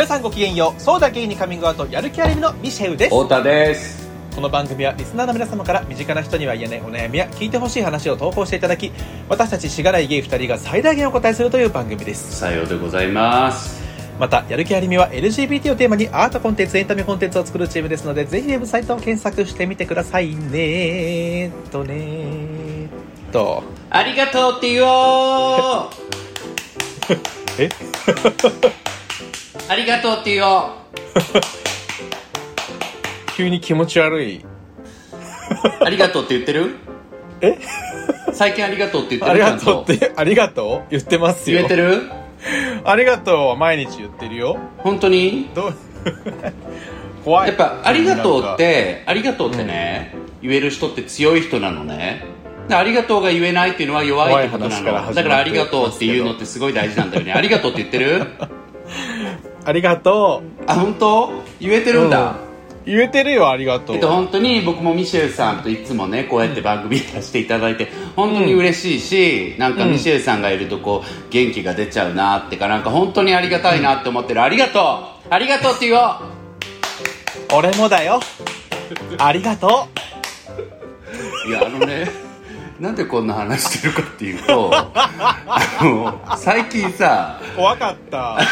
[0.00, 0.80] 皆さんごきげんよう。
[0.80, 3.10] そうだゲイにカミングアウトやる気ありみのミシェウです。
[3.10, 4.08] 太田です。
[4.34, 8.92] この番組はリスナーの皆様から身近な人には言えないお悩みや聞いてほしい話を投稿していただき
[9.28, 12.34] 私たちしがないゲイ2人が最大限お答えするという番組です。
[12.34, 13.82] さようでございます。
[14.18, 20.34] またやる気ありみは LGBT をテーマにアートコンテンツエンタメコンテンツを作るチームですのでぜひウェブサイトを検索してみてください。
[20.34, 22.88] ねとね
[23.30, 23.62] と。
[23.90, 25.90] ありがとうって言おう。
[27.60, 27.68] え？
[29.70, 30.70] ありがとうって言おう。
[33.36, 34.44] 急に気持ち悪い。
[35.80, 36.74] ありがとうって言ってる？
[37.40, 37.56] え？
[38.32, 40.90] 最近ありがとうって言ってありがとうってありがとう？
[40.90, 41.58] 言ってますよ。
[41.58, 42.02] 言えてる？
[42.84, 44.58] ありがとうは毎日言ってるよ。
[44.78, 45.48] 本当に？
[45.54, 45.74] どう？
[47.24, 47.48] 怖い。
[47.50, 52.24] やっぱありがとうってありがとうってね、言える人って強い人なのね。
[52.68, 55.14] でありがとうが言えないっていうのは弱いってことなの。
[55.14, 57.32] だからありがとうっていうのってすごい大事なんだよね。
[57.32, 58.26] ありがとうって言ってる？
[59.64, 61.32] ありがとあ本当？
[61.60, 62.34] 言えてるんだ、う
[62.86, 74.80] 言えてるよありがとう、えっと、本当に僕もミシェルさんといつもねこうやって番組出していただいて本当に嬉しいし、なんかミシェルさんがいるとこう元気が出ちゃうなってかなんか本当にありがたいなって思ってる、ありがと
[75.28, 75.32] う。
[75.32, 76.02] ありがとうって言おう。
[77.54, 78.20] 俺もだよ。
[79.18, 79.86] ありがと
[81.46, 82.29] いやあのね
[82.80, 88.38] なんでこんな話してるかっていうとあの最近さう怖かった。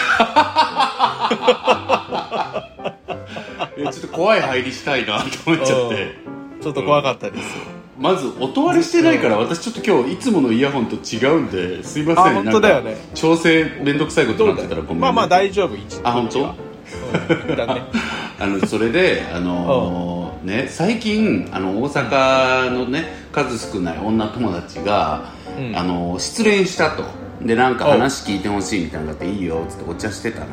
[3.79, 6.15] えちょっと怖い入りしたいなと思っちゃって。
[6.61, 7.57] ちょっと怖かったです
[7.97, 12.25] まず音割れしてないから私ちょっと今日いつものイヤホンと違うんですいません。
[12.25, 12.97] あ本当だよね。
[13.15, 15.75] 調整めんどくさいことになってたらごめんねまあまあ大丈夫。
[15.75, 16.41] 一あ本当？
[16.41, 16.47] うん。
[16.49, 17.83] 一旦ね。
[18.41, 25.77] あのそれであのーね最近あの大阪のね数少ない女友達が、うん。
[25.77, 27.05] あの失恋したと。
[27.41, 30.53] でなんか話聞いてほしいみたいなのがあっていいよっつってお茶してたのよ。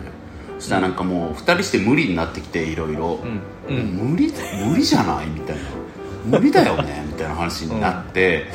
[0.59, 3.19] そしたらなんかもう2人して無理になってきていろいろ。
[3.69, 3.75] うん。
[3.75, 3.85] うん。
[4.11, 4.31] 無理
[4.67, 5.27] 無理じゃない？
[5.27, 5.63] みたいな。
[6.25, 8.45] 無理だよね みたいな話になって、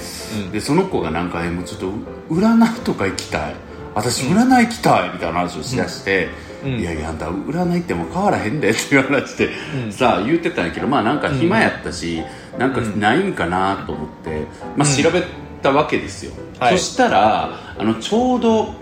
[0.44, 0.50] うん。
[0.52, 1.92] でその子がなんかえもうちょっと
[2.30, 3.54] 占いとか行きたい。
[3.94, 6.28] 私占い行きたいみたいな話をしだして、
[6.64, 6.80] うん。
[6.80, 9.50] いやいやあんた占いってもう変わらへんでっていう話で、
[9.90, 12.22] さあ言ってたんやけどまあなんか暇やったし、
[12.58, 15.22] なんかないんかなと思って、まあ、調べ
[15.62, 16.78] たわけですよ、はい。
[16.78, 18.74] そしたらあのちょうど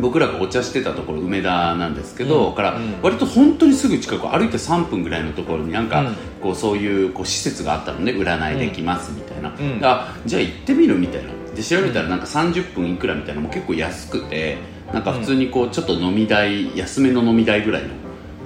[0.00, 2.54] 僕らがお茶してたところ梅田なんですけど、うん。
[2.54, 3.02] からうん。
[3.02, 6.16] 割と本当にすぐ近く歩いて3分ぐらいのところになんか、うん。
[6.40, 9.80] こうそういうこう施設があったのね占いできますみたいな、うん。
[9.82, 10.96] あじゃあ行ってみる？
[10.96, 11.32] みたいな。
[11.52, 14.58] で調べたらなんか30分いくらみたいなのも結構安くて
[14.92, 17.90] なんか普通にこうちょっと飲み代安めの飲み代ぐらいの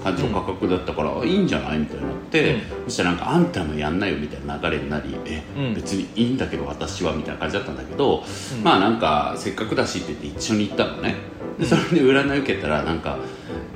[0.02, 2.84] 感じの価格だったから、あいいんじゃないみたいになって、うん。
[2.86, 8.24] そしたらなんかあんたもやんなよみたいな流れになりえ、うん別にいいんだけど私はみたいな感じだったんだけど、
[8.62, 11.14] まあなんかせっかくだしって言って一緒に行ったのね。
[11.58, 13.18] でそれで占い受けたらなんか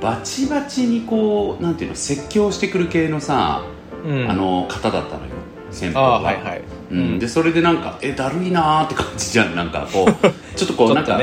[0.01, 3.63] バチバチにこうなんていうの説教してくる系のさ、
[4.05, 4.31] うん。
[4.31, 5.31] あの方だったのよ
[5.71, 6.07] 先方が。
[6.07, 6.63] ああはいはい。
[6.91, 9.55] うん、でそれでなんかえだるいなーって感じじゃん。
[9.55, 11.19] なんかこう ちょっとこうなんか、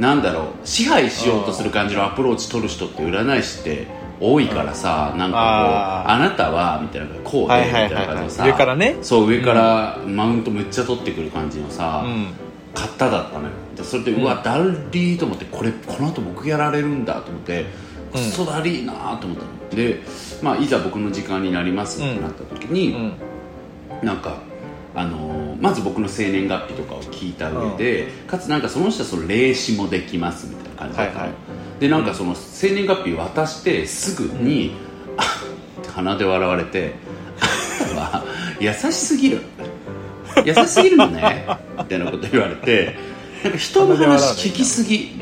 [0.00, 3.86] なんだろう支配しようとする感じのアプローチ取る人って占い師って
[4.18, 8.96] 多いからさ、なんかこうあなたはみたいなこうで、みたいな感じのさ上からね。
[9.02, 12.26] そう上からマウントめっちゃ取ってくる感じのさ、うん。
[12.74, 13.50] 方だったのよ。
[13.76, 17.66] でそれで、うわだるいと思ってこれこの後僕やられるんだと思って
[18.12, 19.70] クソだりーなーと思ったの。
[19.70, 20.00] で、
[20.42, 22.98] まあ、いざ僕の時間になりますってなった時に、う
[24.04, 24.06] ん。
[24.06, 24.38] なんか、
[24.94, 31.80] あのーまず僕の生年月日とかを聞いた上で、かつなんかその人はその霊視もできますみたいな感じだったの、はいはい。
[31.80, 34.72] でなんかその生年月日渡してすぐに、
[35.18, 35.22] あ
[35.80, 36.94] って鼻で笑われて
[37.92, 38.24] 「あなたは
[38.58, 39.42] 優しすぎる。
[40.44, 41.46] 優しすぎるのね」
[41.78, 42.96] みたいなこと言われて
[43.42, 45.19] なんか人の話聞きすぎ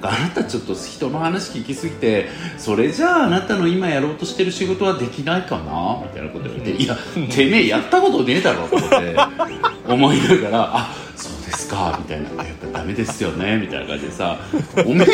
[0.00, 2.28] かあなたちょっと人の話聞きすぎて
[2.58, 6.00] それじゃああなたの今やろうとしてる仕事はできないかな？
[6.02, 6.96] みたいなこと言われて、いや
[7.30, 9.16] てめえやったことねえだろと思って
[9.86, 10.94] 思いながらあ
[11.50, 11.96] ですか？
[11.98, 12.30] みたいな。
[12.42, 13.58] あやっぱダメですよね。
[13.58, 14.38] みたいな感じでさ
[14.86, 15.06] おめえ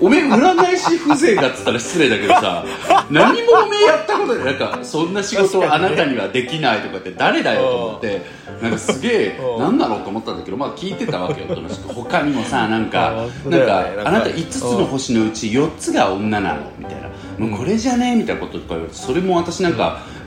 [0.00, 2.64] おめえ占い師風情がっつったら失礼だけどさ
[3.10, 4.44] 何もおめえやったことない。
[4.44, 8.22] なんかそんな仕事はあなたにはできないとかって誰だよと思って
[8.62, 11.92] なんかすげえうん何だろうと思ったんだけどまあ聞いてたわけよ楽しく。
[11.92, 16.70] 他にもさなんかなんかかあなた5つの星のうち4つが女なの。
[16.78, 17.10] みたいな。
[17.38, 18.16] もうこれじゃね？
[18.16, 20.19] みたいなこととかそれも私なんかバ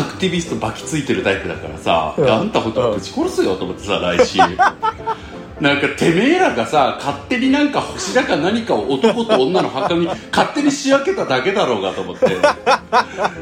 [0.00, 2.28] アクティビストバキついてるタイプだからさうん。
[2.28, 4.38] あんたほんとぶち殺すよと思ってさ来週。
[5.60, 12.26] なんかてめえらがさ勝手になんか星だか何かを男と女の墓に勝手に仕分けただけだろうがと思って。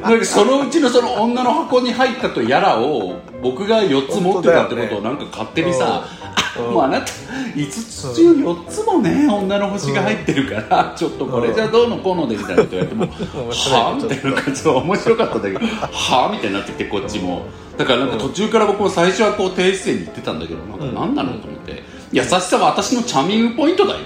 [0.02, 15.58] なんかそのうちのその女の箱に入ったとやらを僕が4つ持ってたってことをなんか勝手にさ、あうんもうあなた5つ中4つもね女の星が入ってるから、ちょっとこれじゃどうのこうのでみたいなこと言われてもはあみたいな感じで面白かったんだけ。
[15.58, 17.46] どはあみたいになってきてこっちも。
[17.76, 21.38] だからなんか途中から僕も最初はこう低姿勢に言ってたんだけどなんか何なの？
[21.38, 21.82] と思って。
[22.10, 24.00] 優しさは私のチャーミングポイントだよ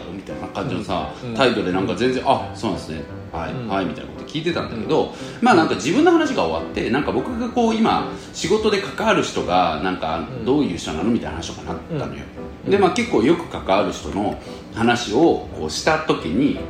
[0.52, 1.34] 感じのさ、うん。
[1.34, 3.02] 態度でなんか全然あそうなんですね。
[3.32, 3.68] はい、うん。
[3.68, 10.44] はいみたいなこと聞いてたんだけど、まあなんか自分の話が終わってなんか僕がこう今仕事で関わる人がなんかうん。
[10.44, 12.22] どういう人なのみたいな話とかなったのよ、
[12.64, 12.70] うん。
[12.70, 14.40] でまあ結構よく関わる人の
[14.74, 16.60] 話をこうした時に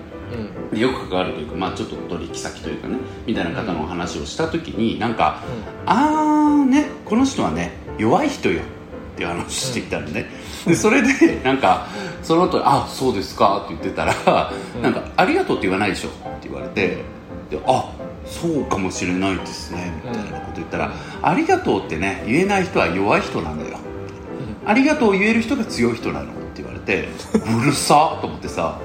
[0.73, 0.79] うん。
[0.79, 2.97] よく関わるというか、まあ、ちょっと取引先というかね
[3.27, 5.43] みたいな方の話をした時になんか
[5.85, 8.63] 「あーねこの人はね弱い人よ」
[9.13, 10.31] っていう話をしてきたのね、
[10.67, 11.87] でそれでなんか
[12.23, 14.83] その後あそうですか」って言ってたら「うん。
[14.83, 16.99] なんかありがとうって言わないでしょ」って言われて
[17.51, 17.91] であ
[18.25, 20.93] そうかもしれないですねみたいなこと言ったら、
[21.23, 23.79] ありがとうってね言えない人は弱い人なんだよ
[24.65, 28.79] ありがとうを言える人が強い人なのって言われてうるさと思ってさ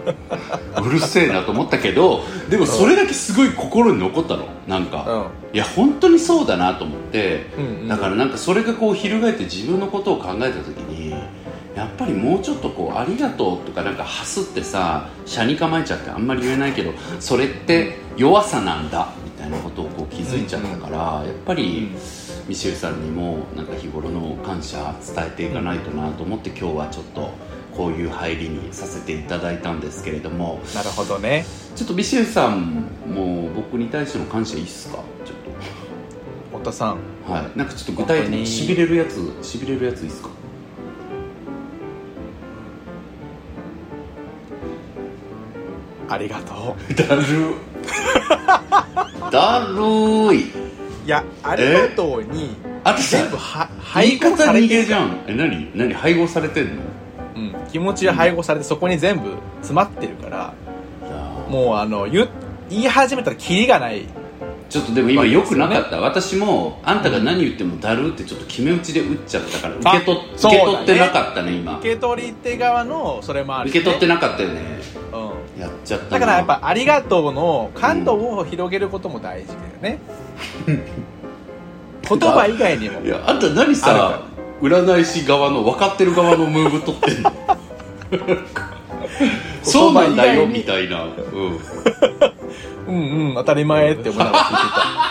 [0.81, 4.45] うるせえなと思ったけどでもそれだけすごい心に残ったの。
[4.68, 7.88] なんか、いや本当にそうだなと思って、うんうん。
[7.88, 10.96] だからなんかそれがこう翻って自分のことを考えた時に
[11.77, 21.89] やっぱりもうちょっとこう「ありがとう」とかなんかハスってさ車に構えちゃってあんまり言えないけどそれって弱さなんだみたいなことをこう気づいちゃったから、やっぱり、
[22.47, 27.29] ミシェルさんにもなんか日頃の感謝伝えていかないとなと思って今日はちょっと
[27.75, 30.59] こういう入りにさせていただいたんですけれども。
[30.73, 31.45] なるほどね。
[31.75, 36.97] ちょっとミシェルさんも僕に対しての感謝いいっすかちょっ太田さん。
[37.27, 37.51] とはい。
[37.56, 40.30] なんかちょっと具体的にしびれるやつしびれるやついいっすか？
[46.09, 46.94] ありがとう。
[46.94, 47.21] だる
[49.31, 50.42] だるーい。
[51.06, 52.56] いやありがとうに
[53.09, 54.68] 全部は配合さ方れてる。
[54.68, 55.71] 逃げじゃんえ何？
[55.75, 55.94] 何？
[55.94, 56.81] 配合されてんの？
[57.36, 60.54] うん、気持ちが配合されてそこに全部詰まってるから
[61.01, 61.50] いやー。
[61.50, 62.30] もうあの言う
[62.69, 64.06] 言い始めたらキリがない。
[64.69, 71.80] ちょっとでも今良くなかった、私もあんたが何言ってもだるってちょっと決め打ちで打っちゃったから受け取受け取ってなかったね今。
[71.80, 73.80] 受け取り手側のそれもあるしね。
[73.80, 74.62] 受け取ってなかったよね。
[74.96, 74.96] うん
[75.59, 76.12] やっちゃったな。
[76.12, 80.00] だからやっぱ「ありがとう」の感度を広げることも大事だよね、
[80.65, 83.01] 言葉以外にも。
[83.01, 84.21] いやあんた何あさ
[84.62, 87.31] 占い師側の分かってる側のムーブ取ってんの？
[89.63, 91.12] そうなんだよみたいな、うん、
[92.88, 95.07] うんうん当たり前って思いながら聞いてた。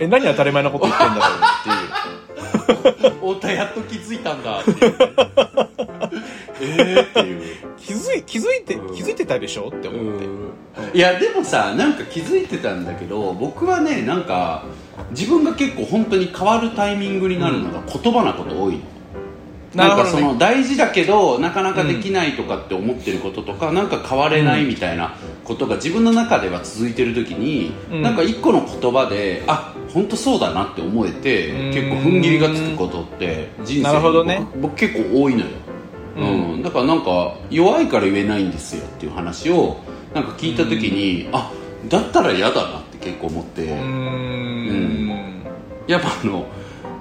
[0.00, 1.76] え何当たり前のこと言ってんだろうっていう
[3.20, 4.60] 太田やっと気づいたんだ。
[4.60, 4.94] っていう
[6.60, 7.42] えーっていう。
[7.76, 8.94] 気づい気づいてうん。
[8.94, 14.64] 気づいてたでしょって思って、いやでもさなんか気づいてたんだけど僕はねなんか
[15.10, 18.80] 自分が結構本当に変わるタイミングになるのが言葉なこと多いの、
[19.74, 28.02] なんかその大事だけどなかなかできないとかって思ってることとか、なんか変われないみたいなことが自分の中では続いてる時に、うん。
[28.02, 31.74] なんか一個の言葉であ本当そうだなって思えてうん。
[31.74, 34.46] 結構踏ん切りがつくことって人生なるほどね。
[34.54, 35.46] 僕僕結構多いのよ、
[36.16, 36.62] うん。
[36.62, 39.78] だからなんか弱いから言えないんですよっていう話を
[40.14, 41.50] なんか聞いた時に、あ
[41.88, 45.42] だったら嫌だなって結構思って、うーん。
[45.86, 46.46] やっぱあの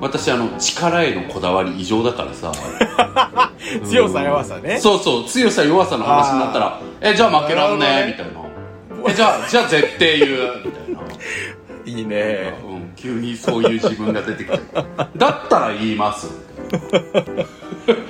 [0.04, 2.52] 私あの力へのこだわり異常だからさ。
[3.90, 4.78] 強さ弱さね。
[4.78, 8.32] そうそう強さ弱さの話になったら「えじゃあ負けらんねなるみたいな
[9.10, 10.32] 「えじゃあじゃあ絶対言う」
[10.66, 11.00] みたいな、
[11.86, 12.54] いいね。
[12.66, 14.60] うん、急にそういう自分が出てきて。
[15.16, 16.28] だったら言います。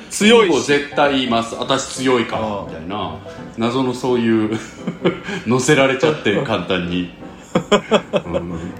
[0.09, 0.65] 強いし。
[0.65, 1.55] 絶対言います。
[1.55, 3.15] 私強いからうんみたいな。
[3.57, 4.59] 謎のそういう
[5.45, 7.09] 乗せられちゃって簡単に、うん、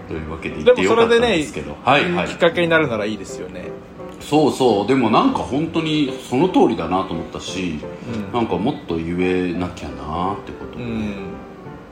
[0.08, 2.28] というわけで言でもってよかったんそれでねですけどはいはい。
[2.28, 3.66] きっかけになるならいいですよね。
[4.20, 4.88] そうそう。
[4.88, 7.80] でもなんか本当にその通りだなと思ったし、
[8.14, 8.34] うん。
[8.34, 11.34] なんかもっと言えなきゃなってこと、うん。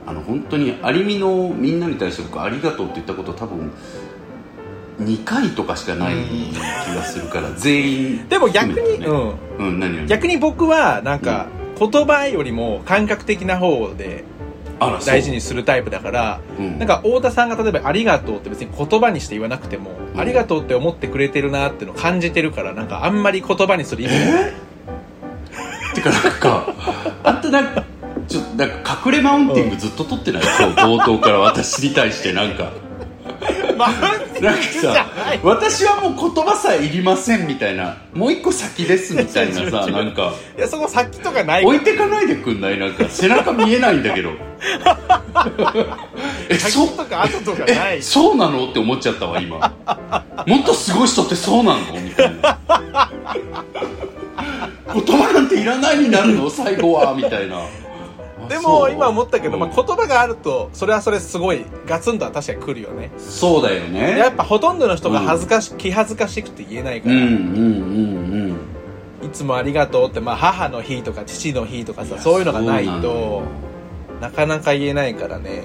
[0.06, 3.70] あの本当にアリミのみんなに対して僕ありがとうって言ったこと多分
[5.00, 6.56] 2回とかしかない気
[6.94, 8.28] がするから、全員。
[8.28, 9.34] でも逆に、うん。
[9.58, 11.46] うん何々逆に僕はなんか
[11.78, 14.24] 言葉よりも感覚的な方で
[15.04, 16.78] 大事にするタイプだからうん。
[16.78, 20.20] なんか太田さんが例えば「ありがとう」って別に言葉にして言わなくても「うん。
[20.20, 24.52] ありがとう」って思ってくれてるなっていうのを感じてるからなんかあんまり言葉にする意味がない。
[25.94, 26.66] てかなんか
[27.24, 27.84] あんたなんか
[28.28, 30.42] ちょっとなんか隠れマウンティングずっと取ってない？
[30.42, 32.70] 今日冒頭から私に対してなんか
[33.82, 35.40] まあなんかじゃさない。
[35.42, 42.78] 私はもう言葉さえいりませんみたいなもう一個先ですみたいなさ なんかいやそこ先とかないか置いてかないでくんない？
[42.78, 44.30] なんか背中見えないんだけど。
[46.48, 47.98] えらそ先とか後とかない。
[47.98, 48.68] えそうなの？
[48.68, 49.58] って思っちゃったわ今。
[50.46, 52.00] もっとすごい人ってそうなの？
[52.00, 52.58] みたいな。
[54.94, 56.48] 言葉なんていらないになるの？
[56.50, 57.14] 最後は。
[57.14, 57.56] みたいな。
[57.58, 57.60] あ
[58.52, 59.74] でも今思ったけど、まあ、うん。
[59.74, 63.10] 言葉があるとそれはそれすごいガツンとは確かに来るよね。
[63.18, 64.18] そうだよね。
[64.18, 67.36] やっぱほとんどの人が恥ずかし、気恥ずかしくて言えないから、うんうんう
[68.52, 68.56] ん
[69.24, 73.42] いつもありがとうって、まあ、母の日とか父の日とかうんさそういうのがないとよ。
[74.20, 75.62] なかなか言えないからね。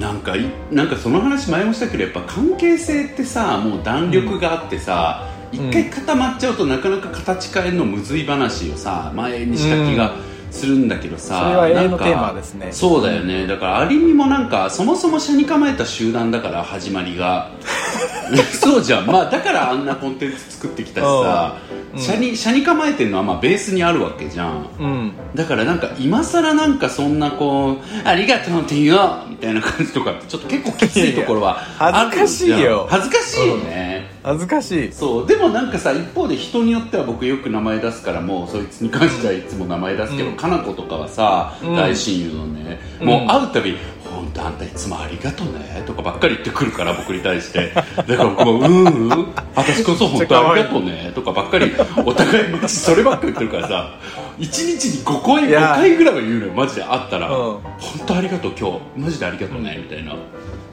[0.00, 0.40] なんかい
[0.72, 5.70] なんかその話前もしたけどやっぱ関係性ってさもう弾力があってさ、一うん。
[5.70, 10.16] 回固まっちゃうとなかなか形変えるのむずい話をさ前にした気が
[10.52, 12.72] するんだけどさ、それは永遠のなんかテーマですね。
[12.72, 13.46] そうだよね。
[13.46, 17.50] だからありみもなんかそもそも車に構えた集団だから始まりが。
[18.60, 19.06] そうじゃん。
[19.06, 21.56] まあだからあんなコンテンツ作ってきたしさ、
[21.94, 22.00] うん。
[22.00, 24.66] 車に車に構えてるのはまあベースにあるわけじゃん。
[24.78, 25.12] うん。
[25.34, 27.76] だからなんか今更なんかそんなこう
[28.08, 32.86] 「ありがとうって言おう」みたいな感じとかってちょっと結構きついところはある恥ずかしいよ。
[32.88, 33.81] 恥ずかしいよね、
[34.22, 34.92] 恥ずかしい。
[34.92, 35.26] そう。
[35.26, 40.36] でもなんかさ一方で人によっては僕よく名前出すからもうそいつに関してはいつも名前出すけど、うん。
[40.36, 41.76] かな子とかはさ、うん。
[41.76, 43.06] 大親友のね、うん。
[43.08, 43.76] もう会うたび
[44.12, 47.72] 「本当あんたいつもありがとうね」とかばっかり言ってくるから僕に対して。
[47.74, 51.72] だから僕も「うんうん私こそ本当ありがとうね」とかばっかり
[52.04, 53.94] お互いにそればっかり言ってるからさ
[54.38, 55.72] 1日に5回いや。
[55.72, 57.60] 5回ぐらいは言うのよマジで会ったら「うん本
[58.06, 60.14] 当ありがとう今日マジでありがとうね」みたいな。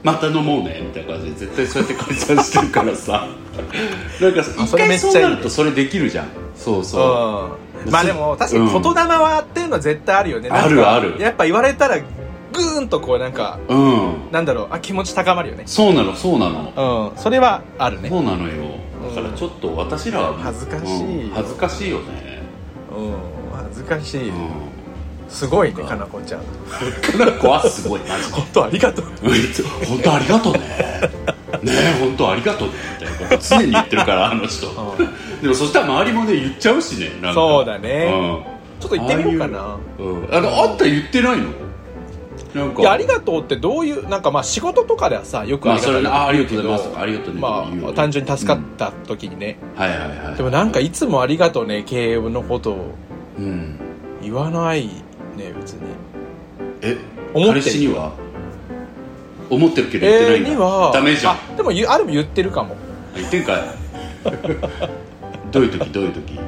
[0.02, 3.26] また飲もうねみたいな感じで絶対そうやって解散してるからさ。
[4.20, 6.28] なんか一それめ回そうっちゃいいなるとそれできるじゃん。
[6.54, 7.52] そうそ
[7.84, 7.86] う。
[7.86, 7.92] うん。
[7.92, 11.16] まあでも確かに言霊はっていうのは絶対あるよね、あるある。
[11.18, 14.12] やっぱ言われたらグーンとこうなんかうん。
[14.30, 15.64] なんだろうあ気持ち高まるよね。
[15.66, 17.12] そうなのそうなの。
[17.14, 17.22] うん。
[17.22, 18.08] それはあるね。
[18.08, 18.52] そうなのよ。
[19.14, 21.34] だからちょっと私らは恥ずかしいうん。
[21.34, 22.42] 恥ずかしいよね。
[22.96, 23.14] うん。
[23.64, 24.69] 恥ずかしい、うん
[25.30, 25.96] すごいねか。
[25.96, 28.32] なこちゃんかな子はすごいマジで。
[28.32, 29.04] 本当ありがとう。
[29.86, 30.58] 本当ありがとうね。
[31.62, 32.74] ねえ本当ありがとうね。
[33.00, 34.66] みたいなこと常に言ってるからあの人。
[35.40, 37.34] でもそしたら周りもね言っちゃうしねなんか。
[37.34, 38.10] そうだね。
[38.12, 38.16] う
[38.76, 38.80] ん。
[38.80, 39.78] ちょっと言ってみようかな。
[39.98, 40.28] うん。
[40.34, 41.50] あのあんた言ってないの？
[42.54, 42.90] なんか。
[42.90, 50.34] ありがとうってどういうなんかまあ仕事とかではさよくありがとうまあそれねあありがとうございます言けどありがとうねまあ単純に助かった時にね、はいはいはい。
[50.36, 52.94] でもなんかいつもありがとうね経営のことを
[53.38, 53.78] うん。
[54.22, 54.92] 言わないね
[55.60, 55.80] 別に。
[56.82, 56.96] え？
[57.34, 57.62] 思ってる。
[57.62, 58.12] 彼氏には？
[59.50, 60.90] 思ってるけど言ってないんだ、には。
[60.94, 61.32] ダメじゃん。
[61.34, 62.76] あでもあるも言ってるかも。
[63.16, 63.60] 言ってんかい。
[65.50, 65.90] どういう時？
[65.90, 66.38] どういう時？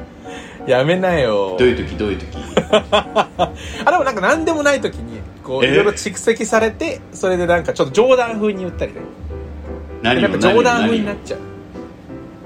[0.65, 1.55] やめなよ。
[1.59, 1.95] どういう時？
[1.97, 2.27] どういう時？
[2.71, 5.71] あでもなんか何でもない時にこうえ？
[5.71, 9.01] いろいろ蓄積されてそれでなんかちょっと冗談風に言ったりね。
[10.01, 10.21] 何を？
[10.21, 11.39] やっぱ冗談風になっちゃう。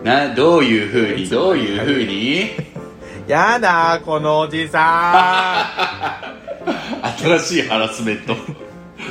[0.04, 2.50] などういうふうにどういうふうに？
[3.28, 6.16] やだこのおじさ
[7.18, 8.34] 新しいハラスメント。
[8.34, 8.38] ん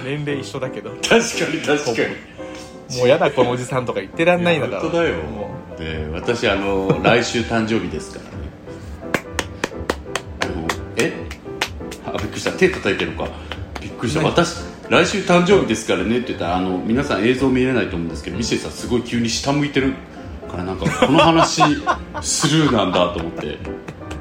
[0.04, 0.90] 年齢一緒だけど。
[0.90, 1.16] 確か
[1.52, 2.98] に確かに。
[2.98, 4.80] もうやだこのおじさんとか言ってらんないんだから。
[4.82, 8.30] 本当だよもで私あの来週誕生日ですからね。
[10.98, 11.12] え？
[12.06, 12.52] あびっくりした。
[12.52, 13.30] 手叩いてるのか。
[13.80, 14.22] びっくりした。
[14.22, 14.30] 何？
[14.30, 19.94] 私来週誕生日ですからねって言ったらあの皆さん映像見れないと思うんですけどミシェルさんすごい急に下向いてる
[20.48, 21.60] からなんかこの話
[22.22, 23.58] スルーなんだと思って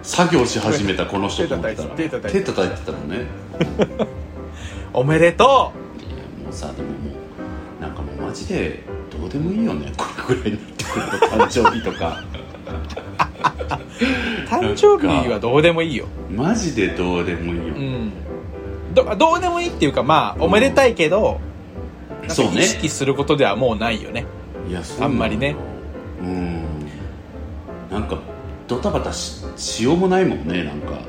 [0.05, 1.75] 作業し始めたこの人と思って
[2.09, 2.91] たら手叩いてた。
[2.91, 3.17] のね。
[3.17, 3.25] う
[4.99, 6.95] おめでといやもうさでもも
[7.79, 9.91] うなんかもうマジでどうでもいいよね。
[9.97, 12.23] これぐらいになってくると 誕生日とか。
[12.31, 12.45] う
[14.47, 16.05] 誕生日はどうでもいいよ。
[16.29, 18.11] マジでどうでもいいよ、うん。
[18.93, 21.39] どどうでもいいっていうかまあおめでたいけど、
[22.21, 24.25] なんかそうね意識することではもうないよね。
[24.69, 25.55] いやそうあんまりね。
[26.21, 26.63] うん。
[27.91, 28.17] なんか
[28.67, 30.99] ドタバタししようもないもんねなんか、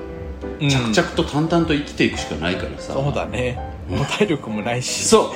[0.60, 0.68] うん。
[0.68, 2.92] 着々と淡々と生きていくしかないからさ。
[2.92, 3.58] そうだね。
[3.88, 5.04] もう体力もないし。
[5.04, 5.30] そう。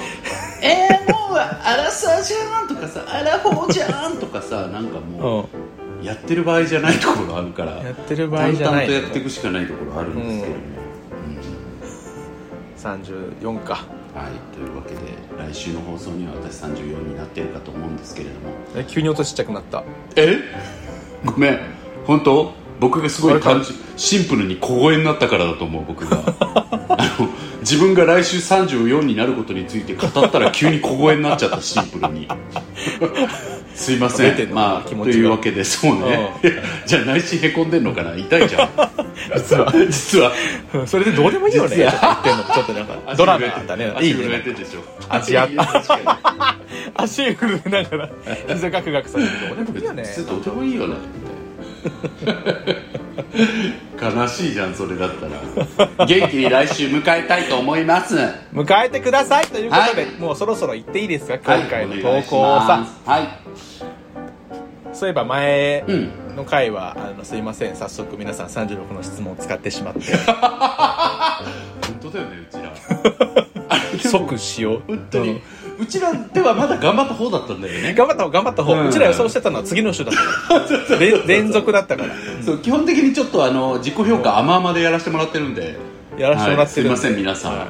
[0.62, 6.02] えー、もうアラサーじゃんとかさアラフォーじゃんとかさなんかもうん。
[6.02, 10.44] うやってる場合じゃないところあるからやってる場合じゃない淡々とやっていくしかないところあるんです
[12.82, 13.74] けども、34か。
[14.14, 15.00] はい、というわけで
[15.38, 18.48] 来週の放送には私34になっているかと思うんですけれども。
[18.74, 19.84] え急に音ちっちゃくなった。
[20.16, 20.38] え？
[21.24, 21.60] ごめん。
[22.06, 22.59] 本当？
[22.80, 26.22] 僕がすごい単純シンプルに小声になったからだと思う僕が。
[26.88, 27.28] あの
[27.60, 32.26] 自分が来週34になることについて語ったら急に小声になっちゃったシンプルに。
[33.74, 34.54] すいません。
[34.54, 36.32] まあというわけでそうね。
[36.86, 38.16] じゃあ内心へこんでんのかな？
[38.16, 38.70] 痛いじゃん。
[39.36, 40.32] 実は実は。
[40.74, 41.92] うんそれでどうでもいいよね実は。
[41.92, 42.54] とか言ってんの。
[42.54, 43.92] ちょっとなんかドラマあったね。
[43.94, 44.80] 足震えねてるでしょ。
[45.08, 45.48] 足や
[46.94, 48.10] 足震えながら
[48.48, 49.30] 膝ガクガクされて。
[49.48, 50.04] どうでもいいよね。
[50.26, 50.96] どうでもいいよね
[54.00, 55.26] 悲しいじゃんそれだった
[55.96, 56.06] ら。
[56.06, 58.16] 元気に来週迎えたいと思います。
[58.52, 60.12] 迎えてくださいということで、はい。
[60.20, 61.52] もうそろそろ行っていいですか？
[61.52, 61.60] はい。
[61.62, 63.28] 今回の投稿をさ、はい。
[64.94, 66.12] そういえば前うん。
[66.36, 67.76] の回はあのすいません。
[67.76, 70.00] 早速皆さん36の質問を使ってしまって。
[70.16, 72.72] 本当だよねうちら。
[74.10, 74.82] 即しよう。
[74.86, 75.40] 本当に、う
[75.86, 77.94] ちらではまだ頑張った方だったんだよね。
[77.94, 82.14] 頑張った方頑張った方、ううんちら予想してたのは次の週だったから連連続だったから。
[82.44, 85.78] そう基本的にちょっとあの自己評価甘々でやらせてもらってるんで。
[86.18, 87.66] やらせてもらってるはい、すいません皆さん、は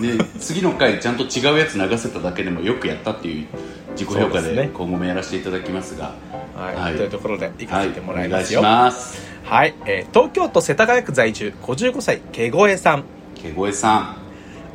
[0.00, 3.46] ね、次の回ちゃんと違うやつ流せただけでもよくやったっていう
[3.92, 6.14] 自己評価で今後もやらせていただきますが。
[6.56, 6.74] はい。
[6.74, 6.96] はい。
[6.96, 8.62] というところで行かはいせてもらいますよ。
[8.62, 13.04] はい、えー東京都世田谷区在住55歳ケゴエさん。
[13.34, 14.16] けごえさ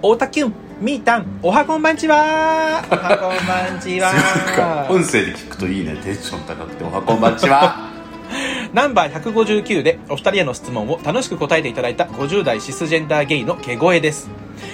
[0.01, 2.81] 太田キュンみーたんおはこんばんちは。
[2.89, 4.87] おはこんばんちは。
[4.89, 7.89] 音声で聞くといいねテンション高くておはこんばんちは。
[8.71, 14.29] ナンバー159でお二人への質問を楽しく答えていただいた50代シスジェンダーゲイのケゴエです。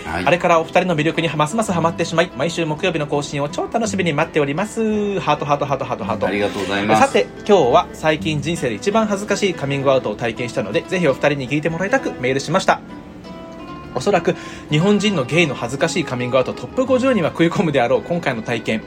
[0.05, 0.25] はい。
[0.25, 5.19] あれからお二人の魅力にますますハマってしまい毎週木曜日の更新を超楽しみに待っております。
[5.21, 6.27] ハートハートハートハートハート。
[6.27, 7.01] ありがとうございます。
[7.01, 12.79] さて今日は最近人生で一番恥ずかしいカミングアウトを体験したのでぜひお二人に聞いてもらいたくメールしました
[13.95, 14.35] おそらく
[14.69, 18.81] 日本人のゲイの恥ずかしいカミングアウトトップ50には食い込むであろう今回の体験。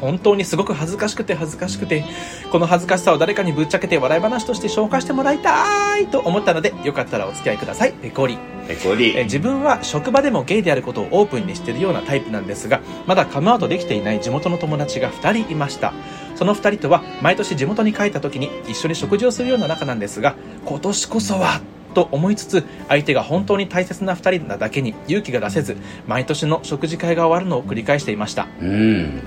[0.00, 2.04] 本当にすごく恥ずかしくて恥ずかしくて
[2.50, 7.92] この恥ずかしさを誰かにぶっちゃけて笑い話として消化してもらいたいと思ったのでよかったらお付き合いください。
[7.92, 8.38] ペコリ。
[8.66, 9.16] ペコリ。
[9.16, 15.92] え自分は職場でもゲイであることをオープンにしているようなタイプなんですがまだカムアウトできていない地元の友達が2人いました。
[16.34, 21.60] その2人とは毎年地元に帰った時に一緒に食事をするような仲なんですが今年こそは
[21.94, 28.48] と思いつつ相手が本当に大切な2人なだけに勇気が出せず毎年の食事会が終わるのを繰り返していました。
[28.60, 29.22] うん。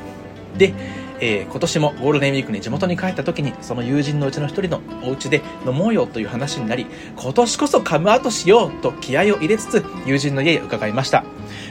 [0.57, 0.73] で、
[1.19, 11.23] えー今年もゴールデンウィークに地元に帰った時にその友人のうちの一人のお家で飲もうよという話になり今年こそカムアウトしようと気合を入れつつ友人の家へ伺いました。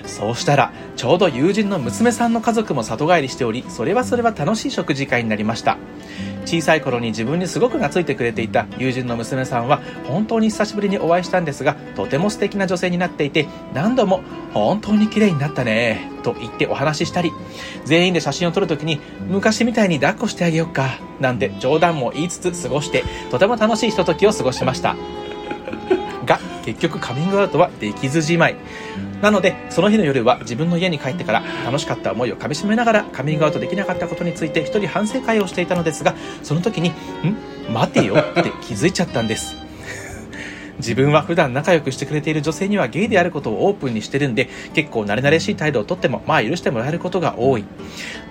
[0.07, 5.79] そうしたらちょうど友人の娘さんの家族も里帰りしておりそれはそれは楽しい食事会になりました
[6.45, 17.33] 小さい頃に自分にすごく懐いてくれていた友人の娘さんは本当に久しぶりにお会いしたんですがとても素敵な女性になっていて何度も「本当に綺麗になったね」と言ってお話ししたり
[17.85, 24.97] 全員で写真を撮るときに昔みたいに抱っこしてあげようかなんて冗談も言いつつ過ごしてとても楽しいひとときを過ごしました。
[26.25, 28.57] が結局カミングアウトはできずじまい。
[29.23, 36.91] なのでその日の夜は自分の家に帰ってから楽しかった思いをかみしめながらカミングアウトできなかったことについて一人反省会をしていたのですがその時に
[37.71, 37.73] 「ん？
[37.73, 39.57] 待てよ」って気づいちゃったんです。
[40.79, 47.65] 自分は普段仲良くしてくれている女性にはゲイであることをオープンにしてるんで結構慣れ慣れしい態度をとってもまあ許してもらえることが多い。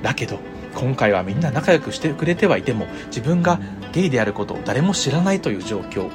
[0.01, 0.39] だけど
[0.75, 3.59] 今回はみんな仲良くしてくれてはいても自分が
[3.93, 6.09] ゲイであることを誰も知らないという状況。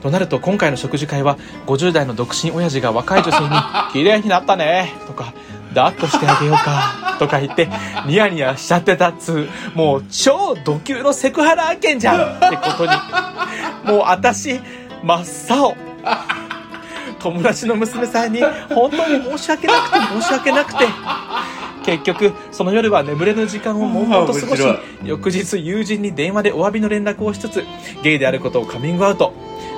[0.00, 3.50] となると今回の食事会は50代の独身親父が若い女性に
[3.92, 5.32] 「綺麗になったね」とか
[5.74, 7.68] 「抱っこしてあげようか」とか言って
[8.06, 12.92] ニヤニヤしちゃってたっつうもう超ド級のセクハラ案件じゃんってことに。
[13.84, 14.60] もう私
[15.02, 15.22] 真
[15.54, 15.74] っ青。
[17.20, 20.86] 友達の娘さんに本当に申し訳なくて申し訳なくて。
[21.84, 24.62] 結局その夜は眠れぬ時間を悶々と過ごし
[25.02, 27.64] 翌日友人に電話でお詫びの連絡をしつつ
[28.02, 29.32] ゲイであることをカミングアウト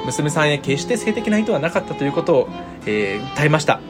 [0.07, 2.49] 娘さんへ決して性的な意図はなかったということを、
[2.87, 3.81] えー訴えました。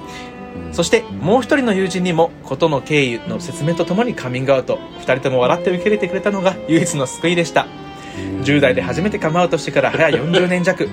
[0.73, 4.79] そしてもう一人の友人にも事の経緯の説明とともにカミングアウト。
[4.99, 7.67] 二人とも笑って受け入れてくれたのが唯一の救いでした。
[8.43, 10.89] 10代で初めてカムアウトしてから早40年弱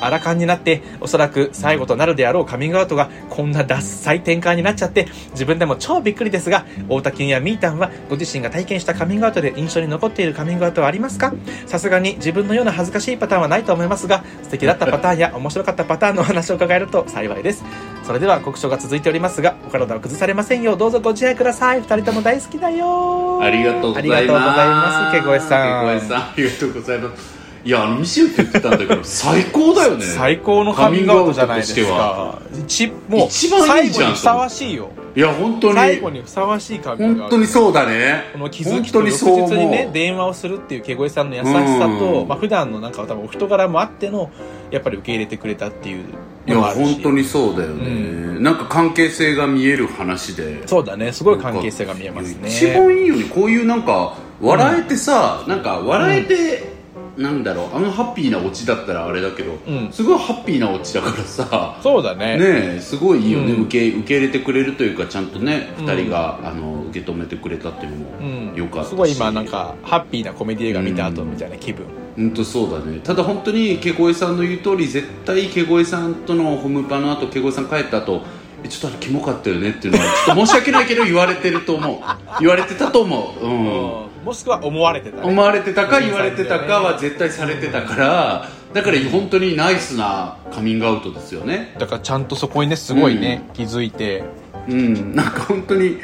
[0.00, 11.34] アラカンになっておそらく最後となるであろうカミングアウトがこんな脱サ展開になっちゃって自分でも超びっくりですが太田君やみーたんはご自身が体験したカミングアウトで印象に残っているカミングアウトはありますか？
[11.66, 17.64] さすがに自分のような恥ずかしいパターンはないと思いますが素敵だったパターンや面白かったパターンのお話を伺えると幸いです。
[18.04, 21.80] それでは国書が続いておりますがお体を崩されませんようどうぞご自愛ください。
[21.80, 24.16] 二人とも大好きだよありがとうございます。
[24.16, 25.86] ありがとうございますケゴエさん。
[25.86, 30.04] ケゴエさんありがとうございますいやあのミシェルって言ってたんだけど最高だよね。
[30.16, 32.38] 最高のカミングアウトじゃないですか。
[32.64, 34.06] 一もう一番いい最じゃん。
[34.06, 34.90] 後にふさわしいよ。
[35.16, 35.74] いや本当に。
[35.74, 37.30] 最後にふさわしいカミングアウト。
[37.30, 38.22] 本当にそうだね。
[38.34, 39.24] この気づ本きと翌日
[39.56, 42.28] にね電話をするっていうケゴエさんの優しさと、うん。
[42.28, 44.30] まあ普段のなんか多分お人柄もあっての
[44.70, 46.04] やっぱり受け入れてくれたっていう
[46.46, 50.68] いや本当にそうだよね、なんか関係性が見える話で。
[50.68, 51.10] そうだね。
[51.10, 52.48] すごい関係性が見えますね。
[52.48, 53.24] 一番いいよね。
[53.24, 56.75] こういうなんか笑えてさ、なんか笑えて、
[57.16, 59.92] なんだろうあのハッピーなオチだったらあれだけど、うん。
[59.92, 61.78] すごいハッピーなオチだからさ。
[61.82, 62.36] そうだね。
[62.36, 63.62] ねえすごいいいよね、うん。
[63.64, 65.86] 受け受け入れてくれるというかちゃんとね、うん。
[65.86, 73.00] 二人があの受け止めてくれたっていうのもうんよかったし、すごい今なんかハッピーなコメディ映画見た後みたいな気分、本当そうだね。
[73.02, 78.35] ただ本当にケゴエさんの言う通り絶対ケゴエさんとのホームパの後ケゴエさん帰った後え
[78.68, 81.98] ちょっとあれキモかったよねっていうのはちょっと申し訳ないけど言われてると思う。
[82.40, 83.44] 言われてたと思う。
[83.44, 83.64] うん。
[83.64, 91.74] ももしくは思われてたね、思われてたか言われてたかは絶対されてたからだから本当にナイスなカミングアウトですよね。
[91.78, 94.24] だからちゃんとそこにねすごいね、気づいて。
[94.68, 95.14] うん。
[95.14, 95.98] なんか本当に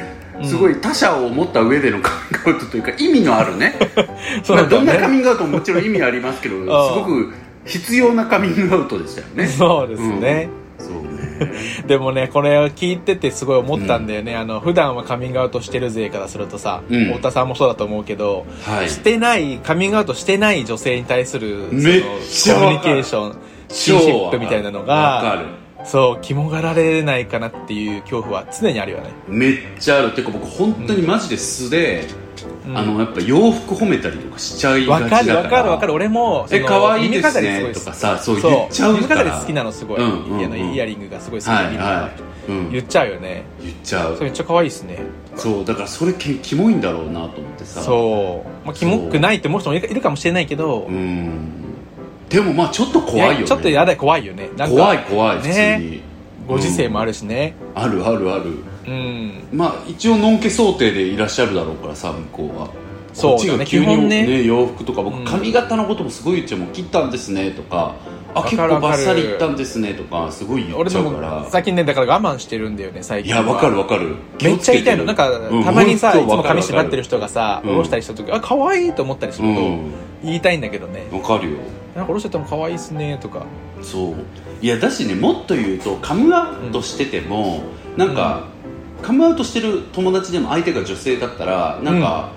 [0.45, 3.75] すごい他者を持った上でのカミングアウトというか意味のあるね。
[4.43, 6.57] そうまあ、どんなカミングアウトももちろん意味ありますけど
[6.95, 7.33] すごく
[7.65, 9.47] 必要なカミングアウトでしたよね。
[9.47, 10.49] そうですね、そうね
[11.87, 17.07] でもねこれを聞いててすごい思ったんだよね、あの普段はカミングアウトしてる勢からするとさ、うん。
[17.07, 18.89] 太田さんもそうだと思うけど、はい。
[18.89, 23.37] してないカミングアウトしてない女性に対するそのめっちゃコミュニケーション
[23.69, 25.63] シンシップみたいなのがる。
[25.85, 29.11] そう肝がられないかなっていう恐怖は常にあるよね。
[29.27, 30.13] めっちゃある。
[30.13, 32.22] てか僕本当にマジで素で、うん
[32.75, 35.23] あのやっぱ洋服褒めたりとかしちゃいがわちだから。
[35.23, 35.93] かるわかるわかる。
[35.93, 39.25] 俺もえ可愛いですねとかさそう言っちゃう耳から。
[39.25, 40.73] 飾り好きなのすごい、うんうんうん。
[40.73, 42.11] イヤリングがすごい好きで、はいは
[42.49, 43.45] い、うん、言っちゃうよね。
[43.61, 44.15] 言っちゃう。
[44.15, 44.99] それめっちゃ可愛いですね。
[45.37, 47.83] そうだからそれけキモいんだろうなと思ってさ。
[47.83, 49.61] そう、まあ、キモくないって思う。
[49.61, 51.51] 人もいるかもしれないけど、うん。
[52.29, 53.45] でもまあちょっと怖いよね。
[53.45, 54.49] ちょっとやだ怖いよね。
[54.57, 56.12] なんか怖い怖い普通に、ね
[56.53, 57.55] ご時世もあるしね。
[57.75, 58.51] あるあるある。
[58.87, 59.49] うん。
[59.53, 62.71] まあ一応のんけ想定でいらっしゃるだろうからさ向こうは。
[63.13, 63.49] そうだね。
[63.49, 64.45] こっちが急に基本ね。
[64.45, 65.25] 洋服とか僕うん。
[65.25, 67.95] 髪型のこともすごい言っちゃうもん切ったんですねとか
[68.35, 71.47] あわ結構バッサリいったんですねとかすごい言っ俺でもちゃうから。
[71.51, 73.43] 最近ねだから我慢してるんだよね最近は。
[73.43, 74.17] いやわかるわかる。
[74.43, 75.65] めっちゃ言いたいのなんか、うん。
[75.65, 79.93] たまにさいつも髪縛ってる人がさうん下ろしたりした時、あ可愛いと思ったりすると、うん。
[80.25, 81.07] 言いたいんだけどね。
[81.13, 81.59] わかるよ。
[81.95, 83.45] なんか下ろしてても可愛いっすねとか。
[83.83, 84.15] そう
[84.63, 87.63] いやだしねもっと言うとカムアウトしてても、
[87.97, 88.47] なんか、
[89.03, 92.31] カムアウトしてる友達でも相手が女性だったらなんか、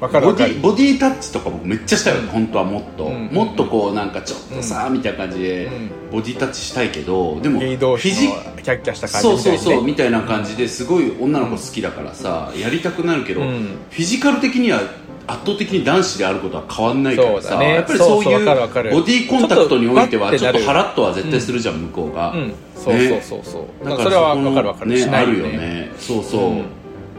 [0.00, 3.26] わかるボディボディタッチとか僕めっちゃしたいよね、本当はもっと、うん。
[3.26, 5.90] もっとこうなんかちょっとさ、みたいな感じで、うん。
[6.10, 7.78] ボディタッチしたいけどでもフィ
[8.12, 9.74] ジのキャッキャした感そうそうじみたいにね。
[9.76, 13.76] そうみたいな感じですごい女の子好きだからさ、やりたくなるけど、うん。
[13.90, 14.80] フィジカル的には
[15.26, 17.74] 圧倒的に男子であることは変わんないからさ、ね。
[17.74, 22.54] やっぱりそういうボディコンタクトにおいてはちょっとハラッとは絶対するじゃん、向こうが、うん。
[22.74, 24.90] そうそうそうそう、だからそれはこのわかるわかる。
[25.38, 25.92] よね。
[25.98, 26.64] そうそう、うん。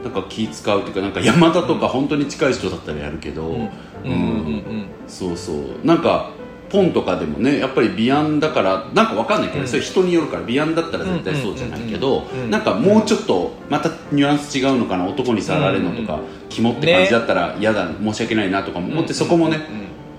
[0.04, 3.70] なんか気使うっていうかなんか山田とか本当に近い人だったらやるけど、うんうん
[4.04, 4.10] うん。
[4.10, 4.86] うん。
[5.08, 5.56] そうそう。
[5.86, 6.32] なんか
[6.74, 9.68] ポンとかでもねやっぱり美安だからなんかわかんないけど、うん。
[9.68, 19.62] それ人によるから美安だったら絶対そうじゃないけど、なんかもうちょっとまたニュアンス違うのかな男に触られるのとか、肝って感じだったら嫌だ申し訳ないなとかも思って、そこもね、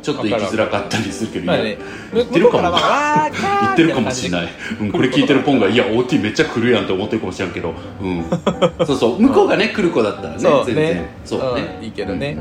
[0.04, 1.78] ちょっと行きづらかったりするけど、まあね
[2.12, 2.62] 言ってるかも。
[2.62, 4.48] 言ってるかもしれない、
[4.80, 8.24] うん、これ聞いてるポンがいや OT めっちゃ来るやんって思ってるかもしれんけど、うん、
[8.86, 9.20] そうそう。
[9.20, 10.76] 向こうがね来る子だったらね全然。
[10.76, 12.36] ねそうね、うんいいけどね。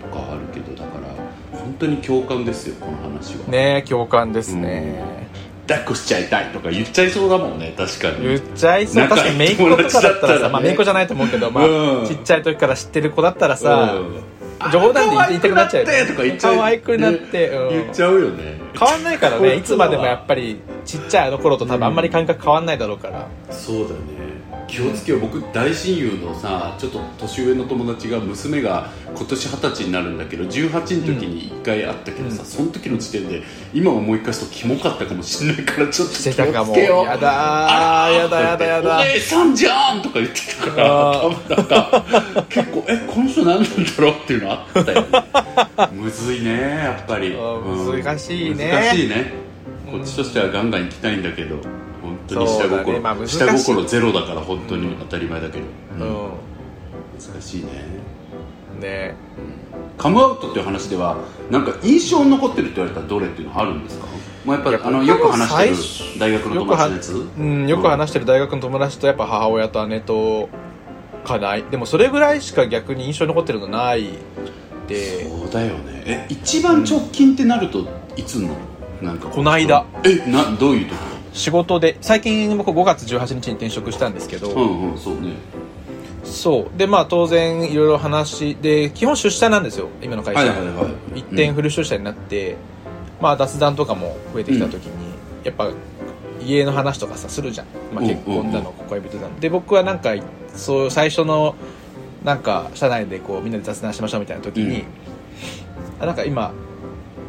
[0.00, 0.69] とかあるけど
[1.80, 5.02] 当に共感ですよこの話は、ね共感ですね、
[5.66, 8.26] 抱っこしちゃいたいとか言っちゃいそうだもんね確かに。
[8.26, 9.08] 言っちゃいそう。
[9.08, 12.06] 確かに姪っ子とかだったらさ、まあ姪っ子じゃないと思うけど、まあうん。
[12.06, 13.94] ちっちゃい時から知ってる子だったらさ、
[14.62, 14.70] うん。
[14.72, 16.06] 冗談で言いたくなっちゃうよね。
[16.06, 16.56] とか言っちゃう。
[16.56, 17.68] 可愛くなってうん。
[17.70, 18.60] 言っちゃうよね。
[18.78, 23.94] 変わんないからね いつまでもやっぱりちっちゃいあの頃と多分あんまり感覚変わんないだろうから、そうだよね
[24.70, 25.20] 気をつけよう。
[25.20, 32.46] 僕大親友のさちょっと年上の友達が娘が今年二十歳になるんだけど18の時に1回会ったけどさ、うん。
[32.46, 33.42] その時の時点で
[33.74, 36.32] 今思い返すとキモかったかもしれないからちょっと気を
[36.64, 37.04] つけよう。
[37.04, 42.04] やだーやだやだやだお姉さんじゃんとか言ってたからあ多分なんか
[42.48, 45.08] 結構えこの人何なんだろうっていうのあったよね。
[45.92, 48.70] むずいねやっぱり、うん難しいね。
[48.70, 49.32] 難しいね。
[49.34, 49.50] うん
[49.90, 51.56] こっちとしてはガンガン行きたいんだけど。
[51.56, 51.89] 本
[52.34, 55.68] 当に下心、ねまあ下心ゼロだから本当に当たり前だけど、う
[56.00, 56.08] うん。
[56.08, 56.30] ん
[57.34, 57.70] 難しいね。
[58.80, 59.14] ね。
[59.98, 61.18] カムアウトっていう話では
[61.50, 64.06] なんか印象に残ってるって言われたらどれっていうのはあるんですか？
[64.44, 67.12] もうやっぱりあのよく話最して初る大学の友達のやつ？
[67.38, 70.48] うん、よく話してる大学の友達とやっぱ母親と姉と
[71.26, 71.64] かない？
[71.64, 74.08] でもそれぐらいしか逆に印象に残ってるのない
[74.88, 75.28] で。
[75.28, 76.02] そうだよね。
[76.06, 78.56] え一番直近ってなるといつの？
[79.02, 80.94] なんかこないだえなどういう時？
[81.32, 85.34] 仕事で最近僕5月18日に転職したんですけど、うんうんそうね。
[86.24, 86.78] そう。
[86.78, 92.56] でまあ当然いろいろ話で基本出社なんですよ今の会社、はいはいはい一点フル出社になって、
[93.20, 95.14] まあ雑談とかも増えてきた時に、
[95.44, 95.70] やっぱ
[96.40, 99.40] 家の話とかさするじゃん、まあ、うん結婚だの恋人だの。
[99.40, 100.10] で僕はなんか
[100.54, 101.54] そう最初の
[102.24, 104.84] なんか社内でこうみんなで雑談しましょうみたいな時に、
[106.00, 106.52] あなんか今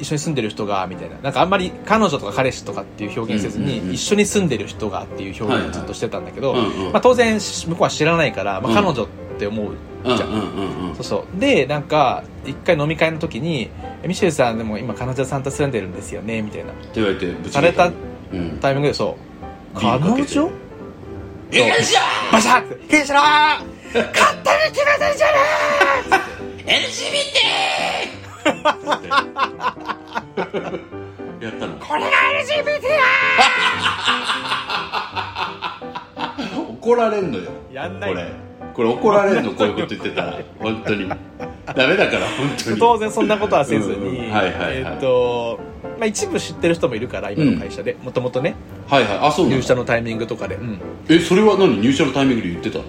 [0.01, 1.17] 一緒に住んでる人がみたいな。
[1.21, 6.61] なんかあんまり彼女とか彼氏とかっていう表現せずに、うんうんうん一緒に住んでる人がっていう表現をずっとしてたんだけど、はい。
[6.61, 6.91] はいうんうん。
[6.91, 8.75] まあ、当然し向こうは知らないから、まあ、うん。
[8.75, 9.07] 彼女っ
[9.39, 11.39] て思うじゃん、そうそう。
[11.39, 13.69] でなんか一回飲み会の時に
[14.05, 16.71] 「ミシェルさんでも今彼女さんと住んでるんですよね」みたいな。
[16.71, 17.91] って言われてされた
[18.31, 19.15] うんタイミングでそ
[19.75, 19.79] う。
[19.79, 20.09] 彼女？
[20.09, 20.49] よいしょ
[22.31, 22.89] バシャッ！
[22.89, 24.07] ケンシロー勝手に
[24.71, 25.27] 決めてんじゃ
[26.65, 26.81] ね
[31.41, 32.07] やったのこれが
[32.43, 32.81] LGBT
[36.81, 37.51] 怒られんのよ。
[37.71, 38.11] やんない。
[38.11, 38.25] これ。
[38.73, 40.39] これ怒られんの こういうこと言ってたら。
[40.59, 41.07] 本当に。
[41.07, 41.15] ダ
[41.87, 42.79] メだから本当に。
[42.79, 44.31] 当然そんなことはせずに、うんうん。
[44.31, 44.77] はいはいはい。
[44.77, 45.59] えっと、
[45.99, 47.95] まあ、一部知ってる人もいるから今の会社で。
[48.01, 48.55] もともとね。
[48.87, 49.19] はいはい。
[49.21, 50.79] あそう入社のタイミングとかで、うん。
[51.09, 51.79] えそれは何？
[51.81, 52.83] 入社のタイミングで言ってたの？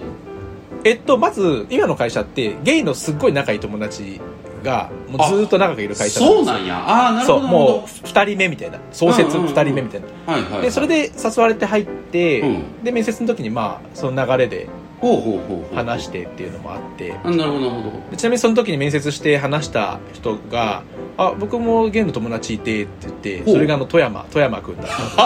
[0.85, 4.19] えっとまず今の会社ってゲイのすっごい仲いい友達
[4.63, 6.77] がもうずーっと長くいる会社そうなんや。
[6.77, 7.47] ああなるそうほど。
[7.49, 8.79] もう2人目みたいな。
[8.91, 10.61] 創設うんうんうん2人目みたいな、はいはいはい。
[10.63, 12.83] でそれで誘われて入って、うん。
[12.83, 14.67] で面接の時にまあその流れで
[14.99, 17.13] ほうほうほうほう話してっていうのもあって。
[17.23, 18.11] あなるほどなるほど。
[18.11, 20.83] でちなみにその時に面接して話した人が
[21.17, 24.93] 「あ僕もゲイの友達いて」って言ってそれがあの富山富山君だった。
[24.93, 25.17] っていう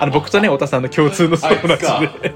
[0.00, 1.84] あの僕とね太田さんの共通の友達
[2.22, 2.32] で。